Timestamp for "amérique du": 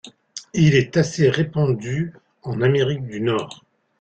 2.63-3.21